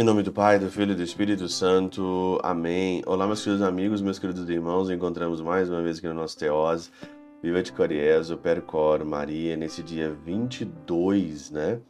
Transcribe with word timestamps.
Em 0.00 0.02
nome 0.02 0.22
do 0.22 0.32
Pai, 0.32 0.58
do 0.58 0.70
Filho 0.70 0.92
e 0.92 0.94
do 0.94 1.02
Espírito 1.02 1.46
Santo. 1.46 2.40
Amém. 2.42 3.02
Olá, 3.04 3.26
meus 3.26 3.44
queridos 3.44 3.60
amigos, 3.62 4.00
meus 4.00 4.18
queridos 4.18 4.48
irmãos. 4.48 4.88
Encontramos 4.88 5.42
mais 5.42 5.68
uma 5.68 5.82
vez 5.82 5.98
aqui 5.98 6.08
no 6.08 6.14
nosso 6.14 6.38
Teose. 6.38 6.90
Viva 7.42 7.62
de 7.62 7.70
Coriezo, 7.70 8.38
Percor, 8.38 9.04
Maria, 9.04 9.58
nesse 9.58 9.82
dia 9.82 10.10
22, 10.24 11.50
né? 11.50 11.80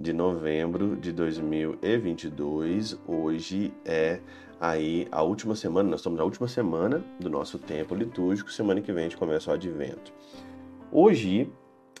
De 0.00 0.10
novembro 0.10 0.96
de 0.96 1.12
2022. 1.12 2.98
Hoje 3.06 3.74
é 3.84 4.20
aí 4.58 5.06
a 5.12 5.22
última 5.22 5.54
semana, 5.54 5.90
nós 5.90 6.00
estamos 6.00 6.18
na 6.18 6.24
última 6.24 6.48
semana 6.48 7.04
do 7.20 7.28
nosso 7.28 7.58
tempo 7.58 7.94
litúrgico. 7.94 8.50
Semana 8.50 8.80
que 8.80 8.90
vem 8.90 9.04
a 9.04 9.08
gente 9.10 9.18
começa 9.18 9.50
o 9.50 9.52
advento. 9.52 10.14
Hoje 10.90 11.52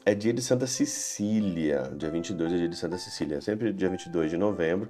é 0.06 0.14
dia 0.14 0.32
de 0.32 0.40
Santa 0.40 0.66
Cecília. 0.66 1.92
Dia 1.98 2.10
22 2.10 2.50
é 2.50 2.56
dia 2.56 2.68
de 2.70 2.76
Santa 2.76 2.96
Cecília. 2.96 3.42
Sempre 3.42 3.74
dia 3.74 3.90
22 3.90 4.30
de 4.30 4.38
novembro 4.38 4.88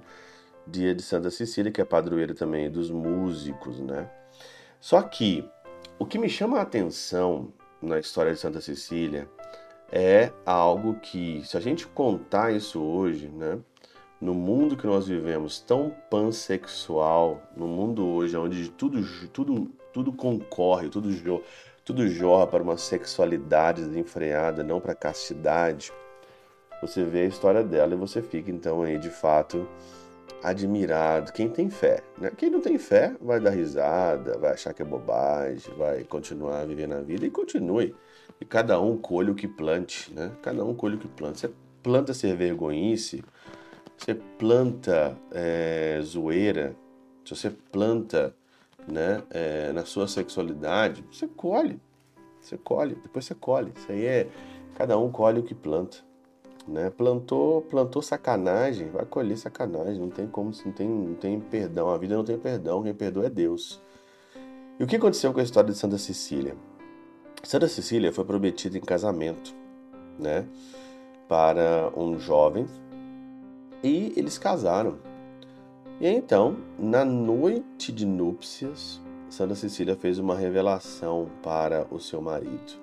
dia 0.67 0.93
de 0.93 1.01
Santa 1.01 1.29
Cecília, 1.29 1.71
que 1.71 1.81
é 1.81 1.85
padroeira 1.85 2.33
também 2.33 2.69
dos 2.69 2.89
músicos, 2.91 3.79
né? 3.79 4.09
Só 4.79 5.01
que 5.01 5.47
o 5.99 6.05
que 6.05 6.17
me 6.17 6.29
chama 6.29 6.59
a 6.59 6.61
atenção 6.61 7.53
na 7.81 7.99
história 7.99 8.33
de 8.33 8.39
Santa 8.39 8.61
Cecília 8.61 9.29
é 9.91 10.31
algo 10.45 10.95
que, 10.95 11.43
se 11.45 11.57
a 11.57 11.59
gente 11.59 11.85
contar 11.87 12.51
isso 12.51 12.81
hoje, 12.81 13.27
né? 13.27 13.59
No 14.19 14.33
mundo 14.33 14.77
que 14.77 14.85
nós 14.85 15.07
vivemos 15.07 15.59
tão 15.59 15.95
pansexual, 16.09 17.41
no 17.57 17.67
mundo 17.67 18.05
hoje 18.05 18.37
onde 18.37 18.69
tudo, 18.69 19.03
tudo, 19.29 19.71
tudo 19.91 20.13
concorre, 20.13 20.89
tudo, 20.89 21.09
tudo 21.83 22.07
jorra 22.07 22.45
para 22.45 22.61
uma 22.61 22.77
sexualidade 22.77 23.83
desenfreada, 23.83 24.63
não 24.63 24.79
para 24.79 24.93
castidade, 24.93 25.91
você 26.81 27.03
vê 27.03 27.21
a 27.21 27.25
história 27.25 27.63
dela 27.63 27.93
e 27.93 27.97
você 27.97 28.23
fica 28.23 28.49
então 28.49 28.81
aí 28.81 28.97
de 28.97 29.09
fato 29.09 29.67
admirado, 30.43 31.31
quem 31.31 31.49
tem 31.49 31.69
fé. 31.69 32.03
Né? 32.17 32.31
Quem 32.35 32.49
não 32.49 32.61
tem 32.61 32.77
fé 32.77 33.15
vai 33.21 33.39
dar 33.39 33.51
risada, 33.51 34.37
vai 34.37 34.53
achar 34.53 34.73
que 34.73 34.81
é 34.81 34.85
bobagem, 34.85 35.73
vai 35.75 36.03
continuar 36.03 36.65
vivendo 36.65 36.93
a 36.93 37.01
vida 37.01 37.25
e 37.25 37.29
continue. 37.29 37.95
E 38.39 38.45
cada 38.45 38.79
um 38.79 38.97
colhe 38.97 39.31
o 39.31 39.35
que 39.35 39.47
plante, 39.47 40.11
né? 40.13 40.31
Cada 40.41 40.65
um 40.65 40.73
colhe 40.73 40.95
o 40.95 40.99
que 40.99 41.07
planta. 41.07 41.37
Você 41.37 41.51
planta 41.83 42.13
ser 42.13 42.35
vergonhice, 42.35 43.23
você 43.97 44.15
planta 44.15 45.15
é, 45.31 45.99
zoeira, 46.01 46.75
se 47.23 47.35
você 47.35 47.49
planta 47.49 48.35
né, 48.87 49.21
é, 49.29 49.71
na 49.71 49.85
sua 49.85 50.07
sexualidade, 50.07 51.03
você 51.11 51.27
colhe. 51.27 51.79
Você 52.41 52.57
colhe, 52.57 52.95
depois 52.95 53.25
você 53.25 53.35
colhe. 53.35 53.71
Isso 53.75 53.91
aí 53.91 54.05
é. 54.05 54.27
Cada 54.75 54.97
um 54.97 55.11
colhe 55.11 55.39
o 55.39 55.43
que 55.43 55.53
planta. 55.53 55.97
Né? 56.67 56.89
Plantou, 56.89 57.61
plantou 57.63 58.01
sacanagem, 58.01 58.89
vai 58.89 59.05
colher 59.05 59.37
sacanagem, 59.37 59.99
não 59.99 60.09
tem 60.09 60.27
como, 60.27 60.51
não 60.65 60.71
tem, 60.71 60.87
não 60.87 61.15
tem 61.15 61.39
perdão, 61.39 61.89
a 61.89 61.97
vida 61.97 62.15
não 62.15 62.23
tem 62.23 62.37
perdão, 62.37 62.83
quem 62.83 62.93
perdoa 62.93 63.25
é 63.25 63.29
Deus. 63.29 63.81
E 64.79 64.83
o 64.83 64.87
que 64.87 64.95
aconteceu 64.95 65.33
com 65.33 65.39
a 65.39 65.43
história 65.43 65.71
de 65.71 65.77
Santa 65.77 65.97
Cecília? 65.97 66.55
Santa 67.43 67.67
Cecília 67.67 68.13
foi 68.13 68.23
prometida 68.23 68.77
em 68.77 68.81
casamento, 68.81 69.53
né, 70.19 70.45
para 71.27 71.91
um 71.95 72.19
jovem, 72.19 72.67
e 73.83 74.13
eles 74.15 74.37
casaram. 74.37 74.97
E 75.99 76.07
então, 76.07 76.57
na 76.77 77.03
noite 77.03 77.91
de 77.91 78.05
núpcias, 78.05 79.01
Santa 79.29 79.55
Cecília 79.55 79.95
fez 79.95 80.19
uma 80.19 80.35
revelação 80.35 81.29
para 81.41 81.87
o 81.89 81.99
seu 81.99 82.21
marido. 82.21 82.73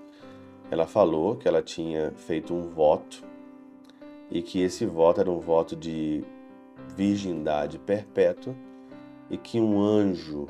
Ela 0.70 0.86
falou 0.86 1.36
que 1.36 1.46
ela 1.46 1.62
tinha 1.62 2.12
feito 2.16 2.54
um 2.54 2.62
voto 2.62 3.22
e 4.30 4.42
que 4.42 4.60
esse 4.60 4.84
voto 4.84 5.20
era 5.20 5.30
um 5.30 5.40
voto 5.40 5.74
de 5.74 6.24
virgindade 6.94 7.78
perpétua 7.78 8.54
e 9.30 9.36
que 9.36 9.60
um 9.60 9.80
anjo 9.80 10.48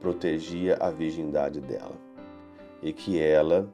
protegia 0.00 0.76
a 0.80 0.90
virgindade 0.90 1.60
dela 1.60 1.96
e 2.82 2.92
que 2.92 3.18
ela 3.18 3.68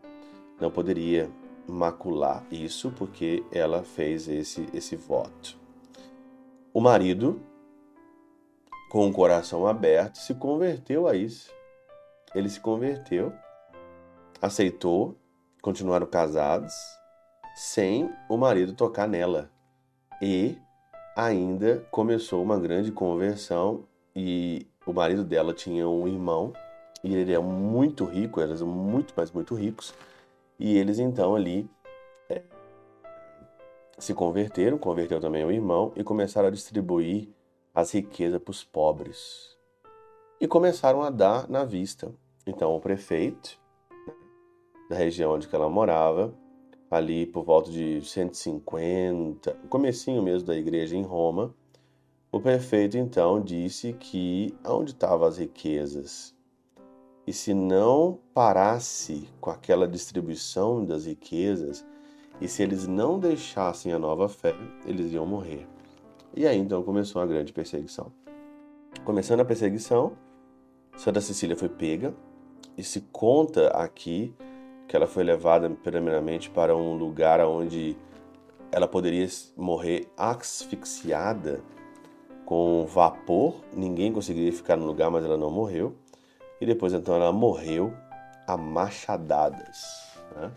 não 0.61 0.71
poderia 0.71 1.31
macular 1.67 2.45
isso 2.51 2.91
porque 2.93 3.45
ela 3.53 3.83
fez 3.83 4.29
esse 4.29 4.67
esse 4.73 4.97
voto. 4.97 5.59
O 6.73 6.81
marido, 6.81 7.41
com 8.91 9.07
o 9.07 9.13
coração 9.13 9.67
aberto, 9.67 10.17
se 10.17 10.35
converteu 10.35 11.07
a 11.07 11.15
isso. 11.15 11.51
Ele 12.35 12.49
se 12.49 12.59
converteu, 12.59 13.33
aceitou, 14.41 15.15
continuaram 15.61 16.07
casados 16.07 16.73
sem 17.55 18.11
o 18.29 18.37
marido 18.37 18.73
tocar 18.75 19.07
nela. 19.07 19.51
E 20.21 20.59
ainda 21.17 21.87
começou 21.91 22.43
uma 22.43 22.59
grande 22.59 22.91
conversão 22.91 23.85
e 24.15 24.67
o 24.87 24.93
marido 24.93 25.25
dela 25.25 25.53
tinha 25.53 25.89
um 25.89 26.07
irmão 26.09 26.53
e 27.05 27.15
ele 27.15 27.33
era 27.33 27.43
muito 27.43 28.05
rico, 28.05 28.41
eles 28.41 28.61
eram 28.61 28.71
muito, 28.71 29.13
mas 29.17 29.31
muito 29.33 29.55
ricos. 29.55 29.93
E 30.59 30.77
eles 30.79 30.99
então 30.99 31.35
ali 31.35 31.69
é, 32.31 32.43
se 33.99 34.15
converteram, 34.15 34.79
converteu 34.79 35.21
também 35.21 35.45
o 35.45 35.51
irmão 35.51 35.93
e 35.97 36.05
começaram 36.05 36.49
a 36.49 36.53
distribuir 36.53 37.29
as 37.75 37.91
riquezas 37.93 38.41
para 38.41 38.51
os 38.51 38.63
pobres. 38.63 39.57
E 40.41 40.47
começaram 40.47 41.03
a 41.03 41.11
dar 41.11 41.49
na 41.49 41.65
vista. 41.65 42.13
Então 42.47 42.75
o 42.75 42.81
prefeito 42.81 43.61
da 44.89 44.97
região 44.97 45.33
onde 45.33 45.49
ela 45.53 45.69
morava 45.69 46.35
ali 46.93 47.25
por 47.25 47.43
volta 47.43 47.71
de 47.71 48.03
150, 48.03 49.57
comecinho 49.71 50.23
mesmo 50.23 50.47
da 50.47 50.55
igreja 50.55 50.95
em 50.95 51.03
Roma, 51.03 51.55
o 52.31 52.39
prefeito 52.39 52.99
então 52.99 53.41
disse 53.41 53.95
que 53.95 54.55
onde 54.63 54.91
estavam 54.91 55.27
as 55.27 55.39
riquezas 55.39 56.35
e 57.27 57.33
se 57.33 57.55
não 57.55 58.19
parasse 58.35 59.27
com 59.41 59.49
aquela 59.49 59.89
distribuição 59.89 60.85
das 60.85 61.07
riquezas 61.07 61.83
e 62.39 62.47
se 62.47 62.63
eles 62.63 62.87
não 62.87 63.19
deixassem 63.19 63.91
a 63.93 63.99
nova 63.99 64.29
fé, 64.29 64.55
eles 64.85 65.13
iam 65.13 65.25
morrer. 65.25 65.67
E 66.37 66.47
aí 66.47 66.59
então 66.59 66.83
começou 66.83 67.23
a 67.23 67.27
grande 67.27 67.55
perseguição. 67.55 68.13
Começando 69.03 69.41
a 69.41 69.47
perseguição, 69.47 70.13
Santa 70.95 71.23
Cecília 71.23 71.57
foi 71.57 71.71
pega 71.71 72.15
e 72.77 72.85
se 72.85 73.01
conta 73.13 73.69
aqui 73.69 74.35
que 74.89 74.97
ela 74.97 75.07
foi 75.07 75.25
levada 75.25 75.71
primeiramente 75.71 76.51
para 76.51 76.77
um 76.77 76.95
lugar 76.95 77.41
onde 77.41 77.97
ela 78.71 78.89
poderia 78.89 79.27
morrer 79.57 80.09
asfixiada 80.17 81.61
com 82.45 82.87
vapor, 82.87 83.63
ninguém 83.73 84.13
conseguiria 84.13 84.53
ficar 84.53 84.77
no 84.77 84.87
lugar, 84.87 85.11
mas 85.11 85.25
ela 85.25 85.37
não 85.37 85.51
morreu. 85.51 85.95
E 86.61 86.67
depois 86.67 86.93
então 86.93 87.15
ela 87.15 87.33
morreu 87.33 87.93
a 88.47 88.57
machadadas. 88.57 90.19
Né? 90.35 90.51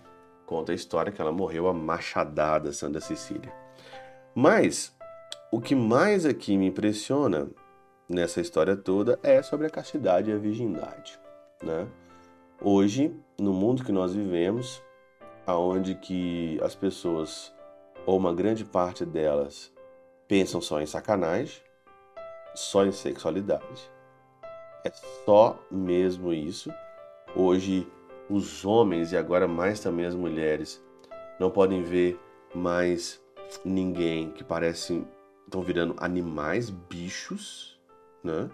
Conta 0.46 0.72
a 0.72 0.76
história 0.76 1.12
que 1.12 1.22
ela 1.22 1.32
morreu 1.32 1.68
a 1.68 1.74
machadadas, 1.74 2.78
Santa 2.78 3.00
Cecília. 3.00 3.52
Mas 4.34 4.96
o 5.52 5.60
que 5.60 5.74
mais 5.74 6.26
aqui 6.26 6.58
me 6.58 6.68
impressiona 6.68 7.48
nessa 8.08 8.42
história 8.42 8.76
toda 8.76 9.20
é 9.24 9.42
sobre 9.42 9.68
a 9.68 9.70
castidade 9.70 10.30
e 10.30 10.34
a 10.34 10.38
virgindade, 10.38 11.20
né? 11.64 11.88
Hoje, 12.62 13.16
no 13.38 13.54
mundo 13.54 13.84
que 13.84 13.92
nós 13.92 14.14
vivemos, 14.14 14.82
aonde 15.46 15.96
que 15.96 16.60
as 16.62 16.76
pessoas, 16.76 17.54
ou 18.06 18.18
uma 18.18 18.34
grande 18.34 18.64
parte 18.64 19.06
delas, 19.06 19.74
pensam 20.28 20.62
só 20.62 20.82
em 20.82 20.86
sacanagem, 20.86 21.62
só 22.54 22.86
em 22.86 22.92
sexualidade. 22.92 23.92
É 24.84 24.92
só 25.26 25.60
mesmo 25.70 26.34
isso. 26.34 26.72
Hoje, 27.36 27.88
os 28.30 28.64
homens 28.64 29.12
e 29.12 29.18
agora 29.18 29.48
mais 29.48 29.80
também 29.80 30.06
as 30.06 30.16
mulheres 30.16 30.84
não 31.40 31.52
podem 31.52 31.84
ver 31.84 32.20
mais 32.54 33.22
ninguém 33.64 34.32
que 34.32 34.44
parece 34.44 35.06
estão 35.46 35.62
virando 35.62 35.96
animais, 35.98 36.70
bichos, 36.70 37.80
né? 38.24 38.50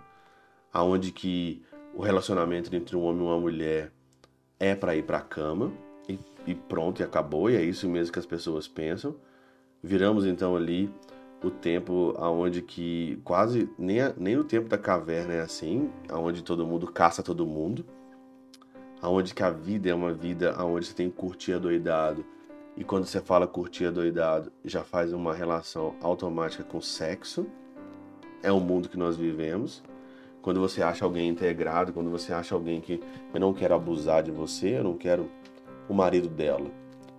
Aonde 0.74 1.12
que 1.12 1.64
o 1.94 2.02
relacionamento 2.02 2.74
entre 2.76 2.96
um 2.96 3.04
homem 3.04 3.22
e 3.22 3.28
uma 3.28 3.40
mulher 3.40 3.92
é 4.62 4.76
para 4.76 4.96
ir 4.96 5.02
para 5.02 5.18
a 5.18 5.22
cama 5.22 5.74
e, 6.08 6.20
e, 6.46 6.54
pronto, 6.54 7.02
e 7.02 7.04
acabou, 7.04 7.50
e 7.50 7.56
é 7.56 7.64
isso 7.64 7.90
mesmo 7.90 8.14
que 8.14 8.20
as 8.20 8.28
pessoas 8.28 8.68
pensam. 8.68 9.16
Viramos 9.82 10.24
então 10.24 10.56
ali 10.56 10.94
o 11.44 11.50
tempo 11.50 12.14
aonde 12.20 12.62
que 12.62 13.20
quase 13.24 13.68
nem, 13.76 13.98
nem 14.16 14.36
no 14.36 14.44
tempo 14.44 14.70
da 14.70 14.78
caverna 14.78 15.34
é 15.34 15.42
assim, 15.42 15.90
aonde 16.08 16.44
todo 16.44 16.68
mundo 16.68 16.86
caça 16.86 17.24
todo 17.24 17.44
mundo, 17.44 17.84
aonde 19.02 19.34
que 19.34 19.42
a 19.42 19.50
vida 19.50 19.90
é 19.90 19.96
uma 19.96 20.14
vida 20.14 20.54
aonde 20.56 20.86
você 20.86 20.94
tem 20.94 21.10
que 21.10 21.18
curtir 21.18 21.54
adoidado, 21.54 22.24
e 22.78 22.84
quando 22.84 23.06
você 23.06 23.20
fala 23.20 23.48
curtir 23.48 23.88
adoidado, 23.88 24.52
já 24.64 24.84
faz 24.84 25.12
uma 25.12 25.34
relação 25.34 25.96
automática 26.02 26.64
com 26.64 26.80
sexo. 26.80 27.48
É 28.42 28.52
o 28.52 28.60
mundo 28.60 28.88
que 28.88 28.98
nós 28.98 29.18
vivemos 29.18 29.84
quando 30.42 30.60
você 30.60 30.82
acha 30.82 31.06
alguém 31.06 31.30
integrado, 31.30 31.94
quando 31.94 32.10
você 32.10 32.34
acha 32.34 32.56
alguém 32.56 32.82
que 32.82 33.00
eu 33.34 33.40
não 33.40 33.54
quero 33.54 33.76
abusar 33.76 34.24
de 34.24 34.32
você, 34.32 34.78
eu 34.78 34.84
não 34.84 34.98
quero 34.98 35.30
o 35.88 35.94
marido 35.94 36.28
dela. 36.28 36.70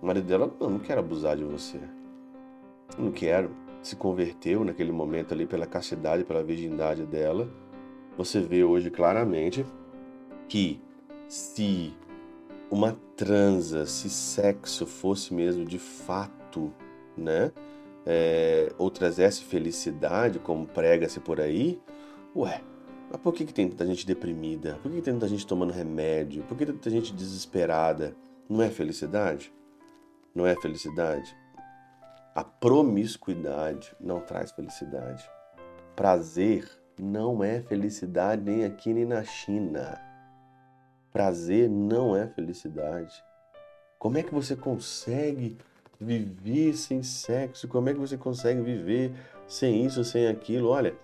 O 0.01 0.05
marido 0.05 0.27
dela, 0.27 0.51
não, 0.59 0.69
não 0.69 0.79
quero 0.79 0.99
abusar 0.99 1.37
de 1.37 1.43
você. 1.43 1.77
Eu 2.97 3.05
não 3.05 3.11
quero. 3.11 3.51
se 3.81 3.95
converteu 3.95 4.63
naquele 4.63 4.91
momento 4.91 5.33
ali 5.33 5.45
pela 5.45 5.65
castidade, 5.65 6.23
pela 6.23 6.43
virgindade 6.43 7.05
dela, 7.05 7.49
você 8.17 8.39
vê 8.39 8.63
hoje 8.63 8.89
claramente 8.89 9.65
que 10.47 10.79
se 11.27 11.93
uma 12.69 12.97
transa, 13.15 13.85
se 13.85 14.09
sexo 14.09 14.85
fosse 14.85 15.33
mesmo 15.33 15.65
de 15.65 15.79
fato, 15.79 16.71
né, 17.15 17.51
é, 18.05 18.71
ou 18.77 18.89
trazesse 18.89 19.43
felicidade, 19.43 20.39
como 20.39 20.65
prega-se 20.65 21.19
por 21.19 21.39
aí, 21.39 21.79
ué, 22.35 22.61
mas 23.09 23.21
por 23.21 23.33
que, 23.33 23.45
que 23.45 23.53
tem 23.53 23.69
tanta 23.69 23.85
gente 23.85 24.05
deprimida? 24.05 24.79
Por 24.81 24.91
que, 24.91 24.97
que 24.97 25.03
tem 25.03 25.13
tanta 25.13 25.27
gente 25.27 25.45
tomando 25.45 25.71
remédio? 25.71 26.43
Por 26.43 26.57
que 26.57 26.65
tanta 26.65 26.89
gente 26.89 27.13
desesperada? 27.13 28.15
Não 28.49 28.61
é 28.61 28.69
felicidade? 28.69 29.53
Não 30.33 30.45
é 30.45 30.55
felicidade? 30.55 31.35
A 32.35 32.43
promiscuidade 32.43 33.95
não 33.99 34.19
traz 34.19 34.51
felicidade. 34.51 35.29
Prazer 35.95 36.67
não 36.97 37.43
é 37.43 37.61
felicidade 37.61 38.41
nem 38.41 38.65
aqui 38.65 38.93
nem 38.93 39.05
na 39.05 39.23
China. 39.23 39.99
Prazer 41.11 41.69
não 41.69 42.17
é 42.17 42.27
felicidade. 42.27 43.23
Como 43.99 44.17
é 44.17 44.23
que 44.23 44.33
você 44.33 44.55
consegue 44.55 45.57
viver 45.99 46.73
sem 46.73 47.03
sexo? 47.03 47.67
Como 47.67 47.87
é 47.89 47.93
que 47.93 47.99
você 47.99 48.17
consegue 48.17 48.61
viver 48.61 49.13
sem 49.47 49.85
isso, 49.85 50.03
sem 50.03 50.27
aquilo? 50.27 50.69
Olha, 50.69 50.95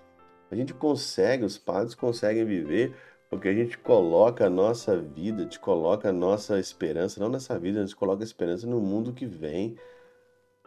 a 0.51 0.55
gente 0.55 0.73
consegue, 0.73 1.45
os 1.45 1.57
padres 1.57 1.93
conseguem 1.93 2.45
viver 2.45 2.95
porque 3.29 3.47
a 3.47 3.53
gente 3.53 3.77
coloca 3.77 4.47
a 4.47 4.49
nossa 4.49 4.97
vida, 4.97 5.41
a 5.41 5.43
gente 5.43 5.59
coloca 5.59 6.09
a 6.09 6.11
nossa 6.11 6.59
esperança, 6.59 7.19
não 7.19 7.29
nessa 7.29 7.59
vida, 7.59 7.79
a 7.79 7.85
gente 7.85 7.95
coloca 7.95 8.23
a 8.23 8.25
esperança 8.25 8.65
no 8.65 8.81
mundo 8.81 9.13
que 9.13 9.27
vem, 9.27 9.77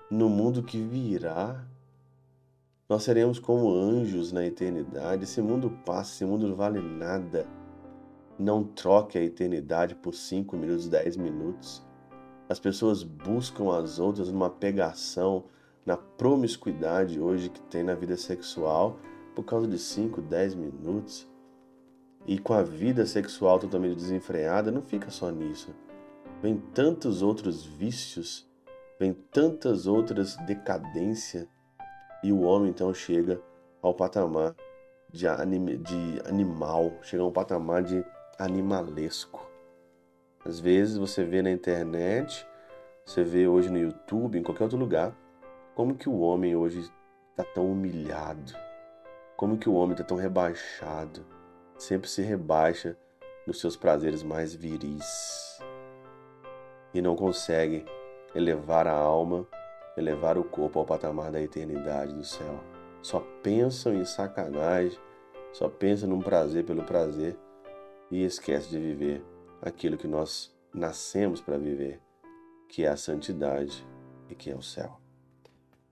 no 0.08 0.28
mundo 0.28 0.62
que 0.62 0.80
virá. 0.80 1.64
Nós 2.88 3.02
seremos 3.02 3.40
como 3.40 3.74
anjos 3.74 4.30
na 4.30 4.46
eternidade. 4.46 5.24
Esse 5.24 5.42
mundo 5.42 5.70
passa, 5.84 6.12
esse 6.12 6.24
mundo 6.24 6.46
não 6.46 6.54
vale 6.54 6.80
nada. 6.80 7.48
Não 8.38 8.62
troque 8.62 9.18
a 9.18 9.22
eternidade 9.22 9.96
por 9.96 10.14
5 10.14 10.56
minutos, 10.56 10.88
10 10.88 11.16
minutos. 11.16 11.82
As 12.48 12.60
pessoas 12.60 13.02
buscam 13.02 13.76
as 13.76 13.98
outras 13.98 14.30
numa 14.30 14.50
pegação, 14.50 15.44
na 15.84 15.96
promiscuidade 15.96 17.18
hoje 17.18 17.48
que 17.48 17.60
tem 17.62 17.82
na 17.82 17.94
vida 17.94 18.16
sexual 18.16 19.00
por 19.34 19.44
causa 19.44 19.66
de 19.66 19.78
5, 19.78 20.20
10 20.20 20.54
minutos. 20.54 21.28
E 22.26 22.38
com 22.38 22.54
a 22.54 22.62
vida 22.62 23.04
sexual 23.04 23.58
totalmente 23.58 23.96
desenfreada, 23.96 24.70
não 24.70 24.82
fica 24.82 25.10
só 25.10 25.30
nisso. 25.30 25.74
Vem 26.40 26.56
tantos 26.56 27.22
outros 27.22 27.64
vícios, 27.64 28.48
vem 28.98 29.12
tantas 29.12 29.86
outras 29.86 30.36
decadências, 30.46 31.46
e 32.22 32.32
o 32.32 32.42
homem 32.42 32.70
então 32.70 32.94
chega 32.94 33.40
ao 33.80 33.92
patamar 33.92 34.54
de, 35.10 35.26
de 35.78 36.22
animal, 36.28 36.92
chega 37.02 37.22
ao 37.22 37.32
patamar 37.32 37.82
de 37.82 38.04
animalesco. 38.38 39.44
Às 40.44 40.58
vezes 40.58 40.96
você 40.96 41.24
vê 41.24 41.42
na 41.42 41.50
internet, 41.50 42.46
você 43.04 43.22
vê 43.22 43.46
hoje 43.46 43.70
no 43.70 43.78
YouTube, 43.78 44.38
em 44.38 44.42
qualquer 44.42 44.64
outro 44.64 44.78
lugar, 44.78 45.16
como 45.74 45.94
que 45.94 46.08
o 46.08 46.20
homem 46.20 46.56
hoje 46.56 46.90
está 47.30 47.44
tão 47.54 47.70
humilhado, 47.70 48.52
como 49.36 49.58
que 49.58 49.68
o 49.68 49.74
homem 49.74 49.92
está 49.92 50.04
tão 50.04 50.16
rebaixado, 50.16 51.24
sempre 51.76 52.08
se 52.08 52.22
rebaixa 52.22 52.96
nos 53.46 53.60
seus 53.60 53.76
prazeres 53.76 54.22
mais 54.22 54.54
viris 54.54 55.58
e 56.94 57.00
não 57.00 57.16
consegue 57.16 57.84
elevar 58.34 58.86
a 58.86 58.92
alma, 58.92 59.46
elevar 59.96 60.38
o 60.38 60.44
corpo 60.44 60.78
ao 60.78 60.86
patamar 60.86 61.32
da 61.32 61.40
eternidade 61.40 62.14
do 62.14 62.24
céu. 62.24 62.60
Só 63.02 63.20
pensam 63.42 63.94
em 63.94 64.04
sacanagem, 64.04 64.98
só 65.52 65.68
pensam 65.68 66.08
num 66.08 66.20
prazer 66.20 66.64
pelo 66.64 66.84
prazer 66.84 67.36
e 68.10 68.24
esquece 68.24 68.70
de 68.70 68.78
viver 68.78 69.24
aquilo 69.60 69.96
que 69.96 70.06
nós 70.06 70.54
nascemos 70.72 71.40
para 71.40 71.58
viver, 71.58 72.00
que 72.68 72.84
é 72.84 72.88
a 72.88 72.96
santidade 72.96 73.86
e 74.28 74.34
que 74.34 74.50
é 74.50 74.54
o 74.54 74.62
céu. 74.62 75.01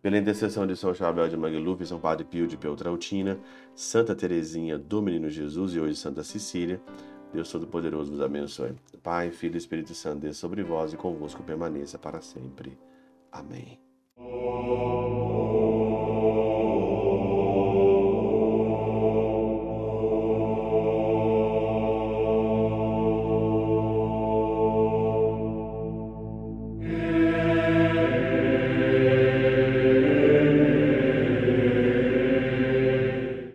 Pela 0.02 0.16
intercessão 0.16 0.66
de 0.66 0.74
São 0.76 0.94
Chabel 0.94 1.28
de 1.28 1.36
Magluf, 1.36 1.84
São 1.84 2.00
Padre 2.00 2.24
Pio 2.24 2.46
de 2.46 2.56
Peltrautina, 2.56 3.38
Santa 3.74 4.14
Teresinha 4.14 4.78
do 4.78 5.02
Menino 5.02 5.28
Jesus 5.28 5.74
e 5.74 5.80
hoje 5.80 5.96
Santa 5.96 6.24
Cecília, 6.24 6.80
Deus 7.32 7.50
Todo-Poderoso 7.50 8.12
vos 8.12 8.20
abençoe. 8.20 8.74
Pai, 9.02 9.30
Filho 9.30 9.54
e 9.54 9.58
Espírito 9.58 9.94
Santo, 9.94 10.20
Deus 10.20 10.36
sobre 10.36 10.62
vós 10.62 10.92
e 10.92 10.96
convosco 10.96 11.42
permaneça 11.42 11.98
para 11.98 12.20
sempre. 12.20 12.78
Amém. 13.30 13.78